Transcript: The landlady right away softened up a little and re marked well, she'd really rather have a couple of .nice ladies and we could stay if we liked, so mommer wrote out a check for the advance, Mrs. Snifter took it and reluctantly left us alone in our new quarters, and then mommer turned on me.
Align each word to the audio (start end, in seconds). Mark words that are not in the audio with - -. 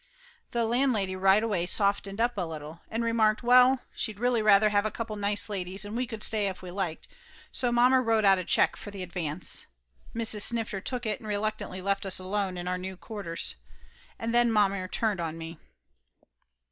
The 0.49 0.65
landlady 0.65 1.15
right 1.15 1.43
away 1.43 1.67
softened 1.67 2.19
up 2.19 2.35
a 2.35 2.47
little 2.47 2.81
and 2.89 3.03
re 3.03 3.11
marked 3.11 3.43
well, 3.43 3.83
she'd 3.95 4.19
really 4.19 4.41
rather 4.41 4.69
have 4.69 4.83
a 4.83 4.89
couple 4.89 5.13
of 5.13 5.19
.nice 5.19 5.47
ladies 5.47 5.85
and 5.85 5.95
we 5.95 6.07
could 6.07 6.23
stay 6.23 6.47
if 6.47 6.63
we 6.63 6.71
liked, 6.71 7.07
so 7.51 7.71
mommer 7.71 8.01
wrote 8.01 8.25
out 8.25 8.39
a 8.39 8.43
check 8.43 8.75
for 8.75 8.89
the 8.89 9.03
advance, 9.03 9.67
Mrs. 10.15 10.41
Snifter 10.41 10.81
took 10.81 11.05
it 11.05 11.19
and 11.19 11.29
reluctantly 11.29 11.83
left 11.83 12.07
us 12.07 12.17
alone 12.17 12.57
in 12.57 12.67
our 12.67 12.79
new 12.79 12.97
quarters, 12.97 13.57
and 14.17 14.33
then 14.33 14.51
mommer 14.51 14.87
turned 14.87 15.19
on 15.19 15.37
me. 15.37 15.59